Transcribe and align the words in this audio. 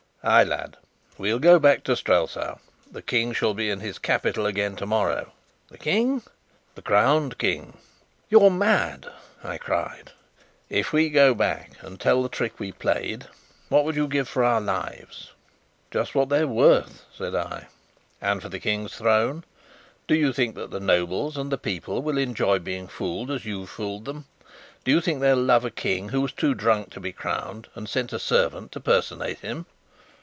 "Ay, 0.23 0.43
lad, 0.43 0.77
we'll 1.17 1.39
go 1.39 1.57
back 1.57 1.83
to 1.83 1.95
Strelsau. 1.95 2.59
The 2.91 3.01
King 3.01 3.33
shall 3.33 3.55
be 3.55 3.71
in 3.71 3.79
his 3.79 3.97
capital 3.97 4.45
again 4.45 4.75
tomorrow." 4.75 5.31
"The 5.71 5.79
King?" 5.79 6.21
"The 6.75 6.83
crowned 6.83 7.39
King!" 7.39 7.79
"You're 8.29 8.51
mad!" 8.51 9.07
I 9.43 9.57
cried. 9.57 10.11
"If 10.69 10.93
we 10.93 11.09
go 11.09 11.33
back 11.33 11.71
and 11.81 11.99
tell 11.99 12.21
the 12.21 12.29
trick 12.29 12.59
we 12.59 12.71
played, 12.71 13.29
what 13.69 13.83
would 13.83 13.95
you 13.95 14.05
give 14.05 14.29
for 14.29 14.43
our 14.43 14.61
lives?" 14.61 15.31
"Just 15.89 16.13
what 16.13 16.29
they're 16.29 16.45
worth," 16.47 17.03
said 17.11 17.33
I. 17.33 17.65
"And 18.21 18.43
for 18.43 18.49
the 18.49 18.59
King's 18.59 18.93
throne? 18.95 19.43
Do 20.07 20.13
you 20.13 20.31
think 20.33 20.53
that 20.53 20.69
the 20.69 20.79
nobles 20.79 21.35
and 21.35 21.51
the 21.51 21.57
people 21.57 22.03
will 22.03 22.19
enjoy 22.19 22.59
being 22.59 22.87
fooled 22.87 23.31
as 23.31 23.45
you've 23.45 23.71
fooled 23.71 24.05
them? 24.05 24.25
Do 24.85 24.91
you 24.91 25.01
think 25.01 25.19
they'll 25.19 25.35
love 25.35 25.65
a 25.65 25.71
King 25.71 26.09
who 26.09 26.21
was 26.21 26.31
too 26.31 26.53
drunk 26.53 26.91
to 26.91 26.99
be 26.99 27.11
crowned, 27.11 27.69
and 27.73 27.89
sent 27.89 28.13
a 28.13 28.19
servant 28.19 28.71
to 28.73 28.79
personate 28.79 29.39
him?" 29.39 29.65